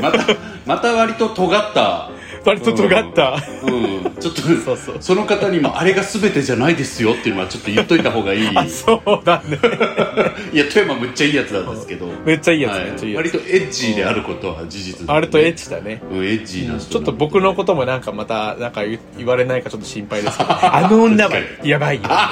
[0.00, 2.10] またまた割と尖った
[2.44, 4.14] 割と尖った、うん。
[4.20, 4.96] ちょっとそうそう。
[5.00, 8.48] その方にもあれが全てじゃないですよっていうのはちょっと言っといた方がいい。
[8.56, 9.58] あそうだね。
[10.52, 12.06] いや富山むっちゃいいやつなんですけど。
[12.24, 12.84] めっちゃいいやつ、はい。
[12.84, 16.02] めっちゃいい割とエッジーであることは事実あれとエッチチだね。
[16.10, 20.50] うんエッジーな人ちょっと僕のこともなんかまたなんか言言われないかちょっと心配ですけど。
[20.74, 22.30] あの女はやばいよみたいな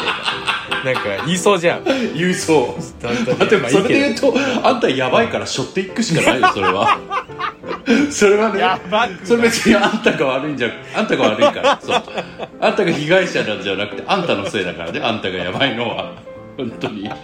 [0.92, 1.84] なんか言いそうじゃん。
[1.84, 3.02] 言いそう。
[3.02, 6.98] だんだんまあでもまあそれで言うとあんたやばいから背負っていくしかないよそれは。
[8.10, 8.62] それはね
[9.24, 11.78] それ別にあんたが悪いんじゃあんたが悪いから。
[11.82, 12.02] そう。
[12.60, 15.00] あんたが被害者なんじゃなくてあんたのせいだからね。
[15.02, 16.12] あんたがやばいのは。
[16.56, 17.08] 本当に。
[17.08, 17.16] は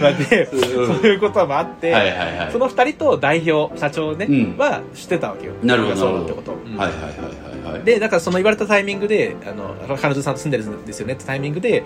[0.00, 1.00] まあで、うん。
[1.00, 2.52] そういうこともあって、いはいはい。
[2.52, 4.58] その二人と代表社長ね、うん。
[4.58, 5.54] は知ってたわけよ。
[5.62, 6.18] なるほどなるほど。
[6.18, 7.14] だってこと、うんはいはいはいは
[7.54, 7.82] いはい。
[7.84, 11.84] でだからその言われたタイミングであの彼女さんと住んでるんですよねってタイミングで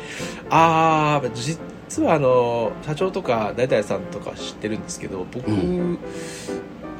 [0.51, 5.99] ああ実はあの社長とか大体さんとか知ってるんですけど僕、う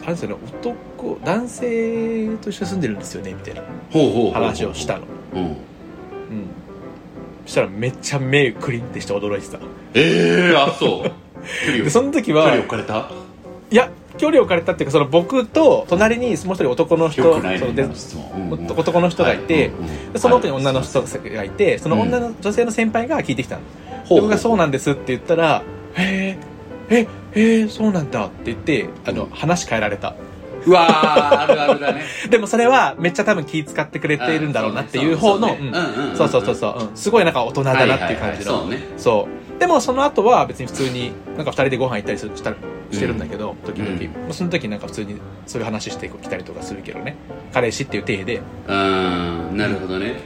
[0.03, 3.63] あれですよね男男性と一緒に住んでるんですよねみたいな
[4.33, 5.07] 話をしたの。
[5.35, 5.43] うん。
[5.43, 5.57] うん。
[7.47, 9.59] そしたらめっちゃ目クリンってして驚いてた。
[9.95, 11.13] ええー、あそう。
[11.67, 13.11] でその時は置かれた？
[13.71, 18.31] いや距離を置かれたっていうかその僕と隣にもう一人男の人よくないそのでね質問。
[18.35, 18.73] うんうん。
[18.73, 19.67] 男の人がいて、はい。
[19.67, 23.63] うんその奥に女の人がいてその女の女性の先輩が聞いてきたの、
[24.05, 25.63] ほう僕がそうなんですって言ったら
[25.97, 26.39] 「へ
[26.91, 29.31] ええへえそうなんだ」って言ってあの、うん。
[29.31, 30.15] 話変えられた。
[30.65, 32.03] うわーあるあるだね。
[32.31, 36.17] でもそれはめっちゃ多分気使ってくれているんだろうなっていう方のうん。
[36.17, 38.81] そうそうそうそう、うん、すごいなんか大人だなっていう感じの、はいはいはい。
[38.97, 42.53] そうでもその後は別に普通になんか2人でご飯行ったりするした
[42.91, 44.07] してるんだけど、時々、うん。
[44.25, 45.15] まあその時なんか普通に
[45.47, 47.15] そういう話してきたりとかするけどね。
[47.55, 48.37] 彼氏っていう体で。
[48.39, 50.17] そうねうんなるほどね。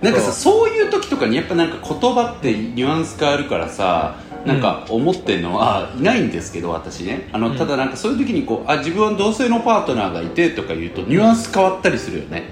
[0.00, 5.56] なんかさそういう時とかにやっぱなんか言葉ってニュアンス変わるからさなんか思ってんの？
[5.56, 7.28] はいないんですけど私ね。
[7.32, 7.58] あのうん。
[7.58, 12.44] ただなんかそういう時にこうあ自分は同性のパートナーがいてとか言うとニュアンス変わったりするよね、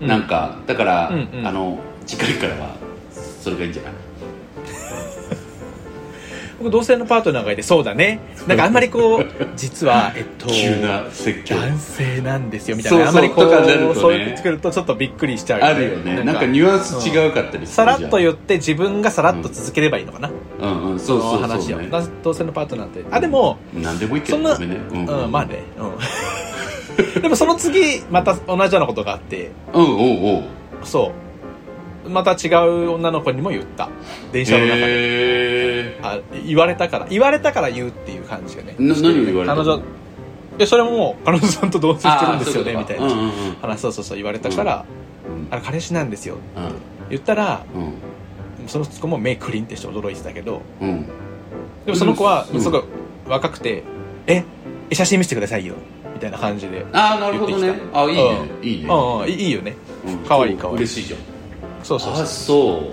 [0.00, 0.06] うん。
[0.06, 1.44] なんかだから、うんうん。
[1.44, 2.76] あの次回からは
[3.42, 3.92] それがいいんじゃない？
[6.58, 8.20] 僕同性のパートナーがいてそうだね。
[8.48, 11.54] なんかあんまりこう実はえっと急な説教。
[11.54, 12.98] 男性なんですよみたいな。
[12.98, 13.08] そうそう。
[13.08, 13.94] あんまりこうね。
[13.94, 16.24] そう言ってくるとちょっとびっくりしちゃうあるよね。
[16.24, 20.92] なんかニュアンス違うかったりすさらっと言って自分がさらっと続ければいいのかな、うん。
[20.92, 20.98] うん。
[20.98, 23.04] そうそうそうの話を、ねだ同性のパートナーって。
[23.10, 24.66] あでも何でもいいけそんなね。
[24.66, 25.06] うん。
[25.06, 29.52] うん、まあね、うん、 でもその次また同じようなことがあって。
[29.72, 30.42] うんおうおう。
[30.82, 31.27] そう
[32.08, 33.88] また違う女の子にも言った。
[34.32, 38.74] 電車の中で、へあ言われたから言われたから言うっていう感じがね。
[38.78, 39.64] な何を言われたの？
[39.64, 39.82] 彼女
[40.58, 43.08] でそれももう彼女さんと同棲してるんですよねみたいな。
[43.60, 44.84] 話そうそうそう言われたから、
[45.28, 45.48] うん。
[45.50, 46.72] あれ彼氏なんですよってうん。
[47.10, 48.68] 言ったらうん。
[48.68, 51.06] その子も目クリンってして驚いてたけどうん。
[51.86, 52.60] でもその子はうん。
[52.60, 52.82] すごい
[53.28, 53.84] 若くて
[54.26, 54.44] 「え
[54.92, 55.74] 写真見せてくださいよ」
[56.12, 57.74] みたいな感じでああなるほどね。
[57.94, 58.40] あいいね。
[58.62, 58.88] いいね。
[58.88, 59.76] うんうんいいいいよね。
[60.04, 60.18] うん。
[60.18, 60.76] かわいいかわい。
[60.76, 61.20] い嬉しいじゃん。
[61.20, 61.22] あ
[61.88, 62.26] そうそうそう。
[62.26, 62.92] そ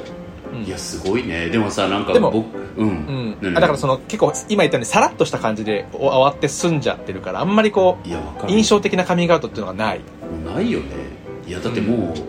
[0.54, 0.64] う、うん。
[0.64, 1.50] いやすごいね。
[1.50, 10.02] でもさなんかでも僕うん、うん、だからその結構今言ったようにさらっとした感じで終わって済んじゃってるからあんまりこいやわかうる印象的なカミングアウトっていうのがない
[10.46, 10.86] ないよね。
[11.48, 12.22] いやだってもう、フ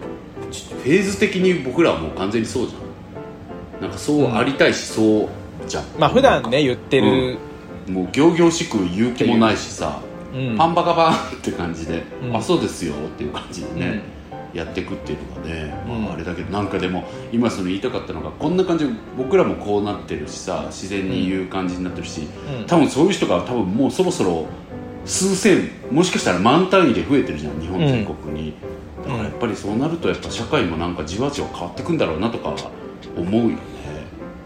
[0.88, 3.82] ェーズ的に僕らはもう完全にそうじゃん。
[3.82, 5.28] なんかそうありたいし、そう
[5.66, 5.84] じゃん。
[5.98, 7.38] まあ普段ね言ってる、
[7.88, 10.00] もう仰々しく言う気もないしさ、
[10.34, 10.56] うん。
[10.56, 12.36] パンバカバンって感じで、うん。
[12.36, 14.02] あそうですよっていう感じでね、
[14.56, 22.22] やっていくっていうのがね、うんまあ、あれだけどなんかでも今その言いたかったのがこんな感じで僕らもこうなってるしさ自然に言う感じになってるし、
[22.60, 22.66] うん。
[22.66, 24.46] 多分そういう人が多分もうそろそろ
[25.04, 28.54] 数千もしかしたら万単位で増えてるじゃん日本全国に、
[29.04, 32.54] だからやっぱりそうなるとやっぱ社会もなんかじわじわ変わってくんだろうなとか
[33.16, 33.56] 思うよね。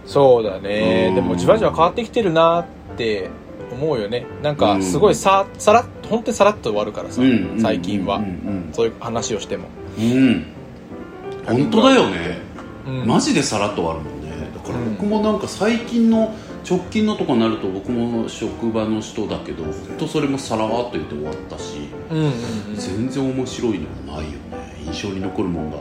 [0.04, 1.14] そうだね、うん。
[1.14, 3.30] でもじわじわ変わってきてるなって
[3.72, 4.26] 思うよね。
[4.42, 7.58] なんかすごいささらっ本当にさらっと終わるからさ、うん。
[7.58, 8.68] 最近は、うん。
[8.72, 9.68] そういう話をしても
[10.00, 10.46] うん、うん
[11.46, 12.38] 本当だよね、
[12.86, 13.06] うん。
[13.06, 14.30] マジでさらっと終わるもんね。
[14.54, 16.34] だから僕もなんか最近の
[16.68, 22.32] 直近のとかになると僕も職場の人だけど本当それもさらっと言って終わったしうんうんうん。
[22.76, 24.38] 全然面白いのないよね。
[24.84, 25.78] 印象に残るもんが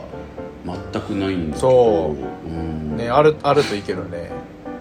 [0.92, 2.96] 全くないんだけど、そうん。
[2.96, 4.30] ねあるあるといいけどね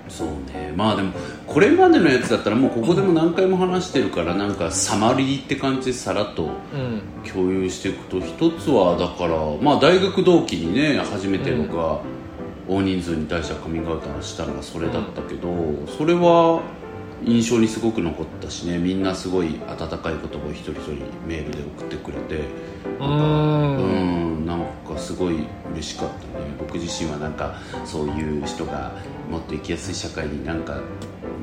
[0.09, 0.73] そうね。
[0.75, 1.13] まあでも
[1.47, 7.01] これまでのやつだったらもうここでも何回も話してるからなんかサマリーって感じでさらっとうん。
[7.29, 12.01] 共有していくと一つはだからまあ大学同期にね初めて僕は
[12.67, 15.49] 大人数に対してはカミングアウトをしたのがそれだったけど、
[15.87, 16.61] それは
[17.25, 20.93] 印象にすごく残ったしねみんなすごい温かい言葉を一人一人
[21.27, 22.35] メールで送ってくれて
[22.99, 24.18] ううん
[25.09, 26.45] すごい嬉しかったね。
[26.59, 28.91] 僕自身はなんかそういう人が
[29.27, 30.81] もっと生きやすい社会になんか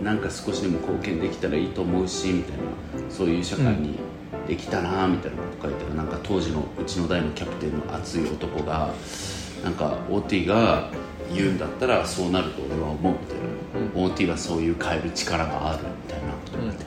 [0.05, 2.63] なんか少しでも貢献できたらいいと思うしみたいな。
[3.11, 3.99] そういう社会に
[4.47, 8.95] できたなみたいなこと書いたらなんか当時のうちの代のキャプテンの熱い男が
[9.65, 10.89] なんか OT が
[11.35, 13.37] 言うんだったらそうなると俺は思うみたい
[13.99, 16.85] な、OT はそういう変える力があるみたいなこと言われて、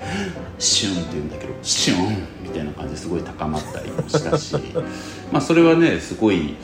[0.59, 4.55] シュンって言うんだけどシュンみたいな感じですごい高まったりもしたし
[5.31, 6.55] まあそれはねすごい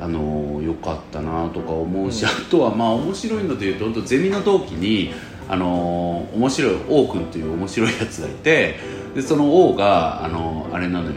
[0.00, 5.12] あの良かったなとか思うし、あとはまあ面白いのでいうと本当ゼミの同期に
[5.48, 8.78] あの面白い王君という面白いやつがいて
[9.16, 11.12] でその王があのあれなのよ。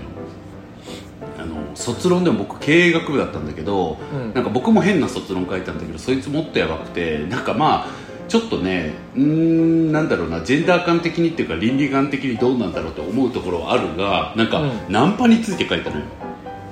[1.38, 4.34] あの卒論でも僕経営学部だったんだけど、うん。
[4.34, 8.01] なんか僕も変な卒論書いたんだけどそいつもっとやばくてなんかまあ
[8.32, 14.72] ちょっとねうーんなんだろうなジェンダー感的にっていうか倫理観的にどうなんだろうと思うところはあるがなんか、うん。
[14.90, 16.06] ナンパについて書いたのよ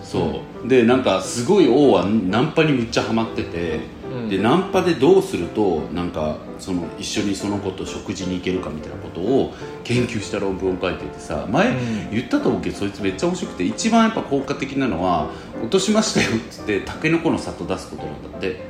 [0.02, 4.30] そう、でなんかすごい王はナンパにむっちゃハマってて、うん。
[4.30, 12.12] でナンパでどうするとなんかその一緒にその子と食事に行けるかみたいなことを研究した論文を書いててさ前うん。
[12.12, 15.30] 言ったと思うけどそいつめっちゃ面白くて一番やっぱ効果的なのは
[15.62, 18.62] 落としましたよっつってタケノコの里出すことなんだって。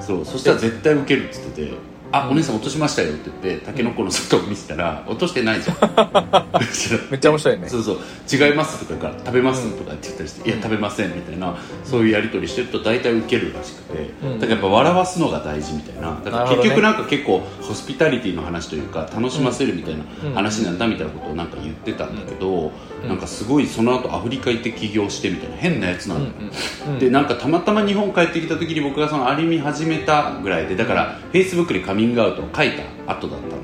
[0.00, 0.24] そう。
[0.24, 1.72] そしたら絶対受けるっつってて
[2.12, 5.76] 「あお姉さん落としましたよ」って言ってタケノコの里を見せたら落としてないじゃん。
[7.10, 7.68] めっちゃ面白いね。
[7.68, 7.98] そうそう
[8.30, 14.40] 違いますとか食べますとかって言ったりして、いや食べませんみたいなそういうやり取りしてると大体受けるらしくて、うん。
[14.40, 16.18] だからやっぱ笑わすのが大事みたいな。
[16.24, 23.08] だから結局なんか結構ホスピタリティの話というか楽しませるみたいな話なんだみたいなことをなんか言ってたんだけど、うん。
[23.08, 26.24] なんかすごいその後アフリカ行って起業してみたいな変なやつなん。
[26.24, 26.30] だ
[26.98, 33.60] でなんかたまたま日本帰ってきた時に僕がそのアニメ始めたぐらいでだからフェイスブックでカミングアウトを書いた後だったのよ、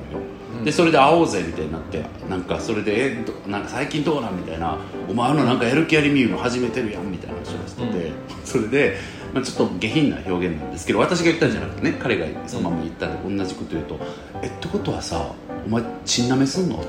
[0.58, 0.64] うん。
[0.64, 4.76] でそれで会おうぜみたいになってなんかそれでえどなんか最近どうなんみたいな。
[5.08, 8.12] お前のなんかやる気ありみゆの始めてるやんみたいな話をしてて、
[8.44, 8.96] それで、
[9.34, 13.98] まあ、ちょっと下品な表現なんですけど私が言ったんじゃなくてね彼がそのまま言ったんで同じこと言うと
[14.42, 15.32] 「えってことはさ
[15.66, 16.86] お前チンナメすんの?」って。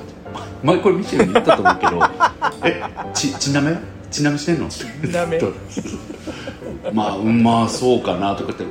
[0.64, 1.76] 前これミシェルに言ったと思う。
[1.80, 2.00] けど
[2.64, 2.82] 「え
[3.14, 3.76] ちチンナメ
[4.12, 4.68] チンナメしてんの?
[6.94, 8.64] 」まあうんまあそうかなとかって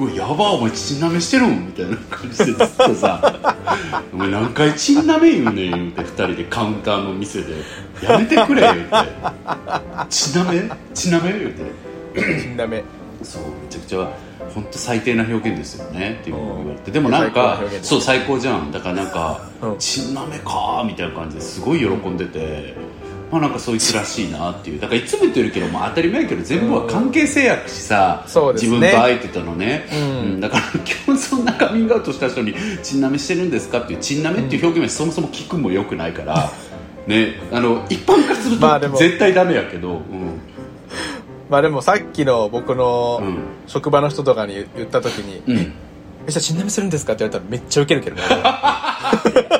[0.00, 3.54] うわやばお前チンナメしてるんみたいな感じでずっとさ
[4.12, 7.54] 「お前何回チンナメ言うねん」言うて2人でカウンターの店で
[8.02, 8.96] 「やめてくれ」言うて
[10.08, 10.70] 「チンナメ？
[10.94, 11.90] チンナメ?」言うて。
[12.14, 12.82] 死んだ目
[13.22, 14.08] そうめちゃくちゃ
[14.54, 16.86] 本当最低な表現ですよねっていう言われて。
[16.86, 18.72] うんでもなんかそう最高じゃん。
[18.72, 22.74] だからなんかうん「チンナメか」みたいな感じですごい喜んでて、
[23.30, 24.80] まあなんかそいつらしいなっていう。
[24.80, 30.40] だからいつも言ってるけど、まあ、当たり前やけど全部は関係性やしさ、そうですね自分と会えてたのね、うん。
[30.40, 30.64] だから
[31.06, 36.50] 今日そんなカミングアウトした人に「チンナメしてるんですか?」っていう「チンナメ」っていう表現はそもそも聞くもよくないから、
[37.06, 40.40] ねあの一般化すると絶対ダメやけど、うん。
[41.48, 43.38] まあでもさっきの僕のうん。
[43.66, 45.72] 職場の人とかに言った時にうん
[46.26, 48.22] 「えじゃあ死んだ目するんですか?」って言われたらめっちゃウケるけどね。
[49.24, 49.59] 受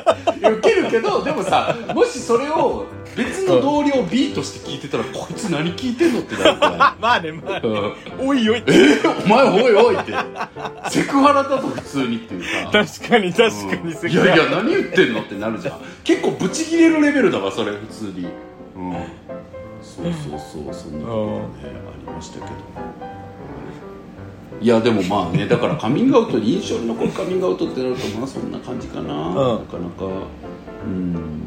[0.91, 7.93] けどでもさもしそれを別の同僚 B として聞いてたら、こいつ何聞いてんのってなるか まあねまあら、うん。
[8.19, 8.71] おいおいえ？
[8.71, 10.13] ーお前おいおいって。
[10.89, 15.79] セクハラだと普通にっていうさ確かに確かにうんいやいや何言ってんのってなるじゃん。
[16.05, 18.27] 結構ブチギレるレベルだわそれ普通に。
[18.77, 18.93] うん。
[19.81, 21.75] そうそうそうそんなことがね
[22.05, 22.51] ありましたけど。
[24.61, 30.05] いやでもまあねだからカミングアウトに印象に残るカミングアウトってなるとまあそんな感じかな、なかなか
[30.85, 31.41] うん。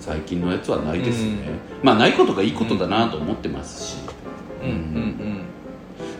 [0.00, 1.38] 最近のやつはないですね、
[1.82, 3.96] まあないことがいいことだなと思ってますし、
[4.62, 4.68] うん。
[4.68, 5.44] うん。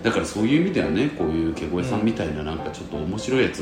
[0.03, 3.61] だからそういう意味ではねこういう毛声さんみたいななんかちょっと面白いやつ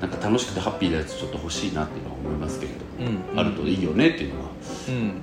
[0.00, 2.78] なんか楽しくてハッピーなやつちょっと欲しいなっていうのは思いますけれど
[3.10, 3.38] も、うん。
[3.38, 4.52] あるといいよねっていうのは、ね、
[4.88, 4.94] うん。
[4.94, 5.16] うん思い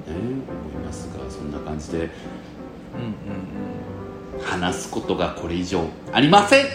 [0.85, 1.97] ますがそんな感じで。
[1.97, 2.05] うん。
[2.05, 2.09] うん。
[4.43, 6.65] 話すことがこれ以上ありません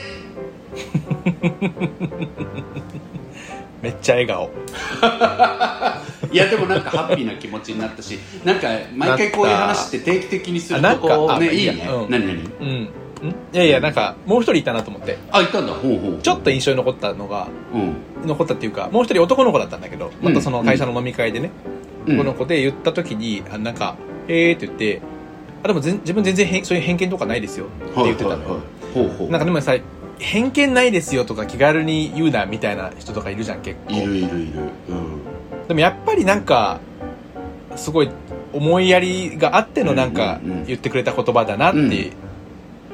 [3.86, 4.50] めっちゃ笑顔。
[6.32, 11.88] いやでもなんかハッピーな気持ちになったしなんか毎回こういう話って定期的にするとこあなんかあねいいね。
[11.88, 12.10] うん。
[12.10, 12.50] 何何？
[12.60, 12.68] うん。
[12.68, 12.82] ん。
[12.82, 12.88] い
[13.52, 15.18] やいやなんかもう一人いたなと思って。
[15.30, 15.72] あいたんだ。
[15.72, 17.94] ほうほうちょっと印象に残ったのがうん。
[18.26, 21.52] 残ったっていうかもう一人男の子だったんだけどまたその会社の飲み会でね、
[22.06, 22.14] うん。
[22.14, 23.94] 男の子で言った時にあなんか
[24.26, 25.00] 「えー」って言って
[25.62, 29.30] あでも全自分全然そういう偏見とかないですよって言ってたのよ、はいはいはい、ほうほう。
[29.30, 29.76] なんかでもさ
[30.18, 33.94] 偏見ないですよとか気軽に言うなみたいな人とかいるじゃん結構。
[33.94, 34.60] いるいるいる。
[34.88, 35.68] うん。
[35.68, 36.80] でもやっぱりなんか
[37.76, 38.10] すごい
[38.52, 40.66] 思いやりがあってのなんかうんうんうん。
[40.66, 41.90] 言ってくれた言葉だなって,、うん。
[41.90, 41.92] っ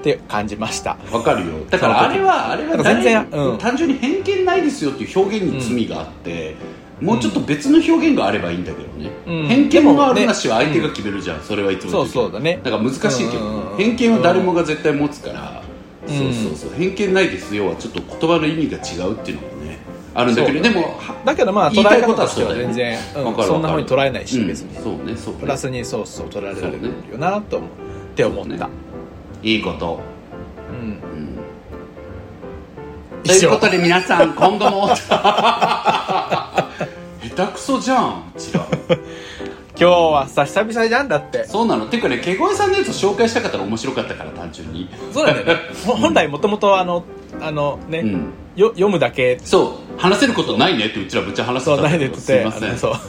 [0.03, 0.97] て感じました。
[1.13, 1.53] わかるよ。
[1.71, 3.59] だからあれはあれは全然うん。
[3.59, 6.57] 単純に偏見ないですよっていう表現に罪があって、
[7.01, 9.49] もうちょっと別の表現があればいいんだけどね、うん。
[9.49, 12.61] 偏見のあるなしは相手が決めるじゃん、それはいつもそうそうだね。
[12.63, 15.62] だから難しいけど、うんうんうん偏見は誰もが絶対持つから、うん
[16.19, 19.79] そうそうそう偏見ないですよはちょっと言葉の意味が違うっていうのもね
[20.15, 25.41] あるんだけどでもはだけどまあ捉え言いたいことは方としてはそうだよね全然、そんなふうに捉えないし、うん別にそうねそうね。
[25.41, 27.73] プラスにそうそう捉えられるよなと思うっ
[28.15, 28.69] て思った、
[29.43, 30.01] いいこと、
[30.71, 30.89] うん。
[30.89, 31.39] うん。
[33.25, 34.91] ということで皆さん今後も。
[37.23, 38.67] 下手くそじゃんうちら
[39.79, 41.47] 今日はさ久々じゃんだって。
[41.47, 41.87] そうなの？
[41.87, 44.89] ていうかねケゴエさんのやつを紹介したかったら面白かったから単純に。
[45.13, 45.55] そうだよね。
[45.87, 47.05] ほ本来もともとあの
[47.41, 48.33] あのね、うん。
[48.55, 49.39] よ読むだけ。
[49.43, 50.01] そう。
[50.01, 52.77] 話せることないねってうちらぶっちゃ話してそうないでってすいません。
[52.77, 53.01] そう、はい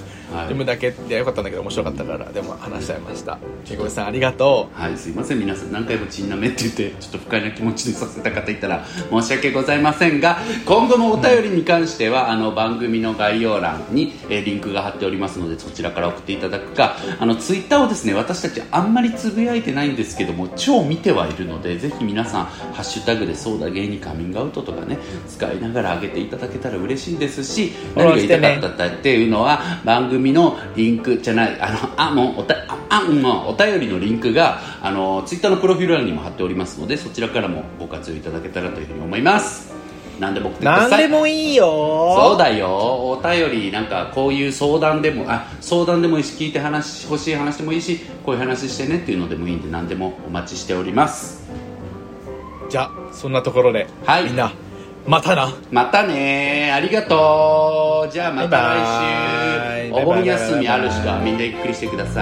[0.41, 3.39] 読むだけでよかったんだけど面白かったからでも話しちゃいました。
[3.65, 5.39] けごさんありがとはい、すいません。
[5.39, 39.73] 皆さん何回もちんなめって言ってちょっと不快な気持ちにさせた方いたら申し訳ございませんが今後もお便りに関しては、あの番組の概要欄に、えーリンクが貼っておりますのでそちらから送っていただくかあのツイッターをですね私たちあんまりつぶやいてないんですけども超見てはいるのでぜひ皆さん「ハッシュタグでそうだ芸にカミングアウト」とかね使いながら上げていただけたら嬉しいですし何が言いたかったっていうのは番組のリンクじゃないあのあもうおたああもうお便りのリンクがあのツイッターのプロフィール欄にも貼っておりますのでそちらからもご活用いただけたらというふうに思います。
[40.19, 42.15] 何でも何でもいいよ。
[42.15, 42.69] そうだよ。
[42.69, 51.43] お便りなんかこういう相談でもあ相談でもいいし聞いて話欲しい話でもいいしこういう話してねっていうのでもいいんで何でもお待ちしております。
[52.69, 54.25] じゃあそんなところで、はい。
[54.25, 54.51] みんな
[55.05, 55.53] またな。
[55.71, 56.71] またね。
[56.73, 58.11] ありがとう。
[58.11, 59.93] じゃあまた来週。
[59.93, 62.21] お盆休みある人はみんなゆっくりしてくださ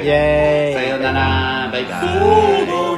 [0.00, 0.04] い。
[0.04, 0.84] イエーイ。
[0.84, 1.70] さようなら。
[1.70, 2.93] バイバイ